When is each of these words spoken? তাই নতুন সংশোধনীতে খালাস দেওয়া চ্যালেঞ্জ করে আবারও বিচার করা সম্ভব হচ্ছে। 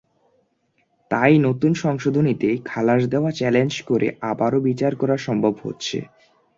তাই 1.11 1.33
নতুন 1.39 1.71
সংশোধনীতে 1.83 2.49
খালাস 2.65 3.01
দেওয়া 3.07 3.31
চ্যালেঞ্জ 3.31 3.73
করে 3.85 4.07
আবারও 4.31 4.59
বিচার 4.61 4.93
করা 4.95 5.15
সম্ভব 5.17 5.53
হচ্ছে। 5.63 5.97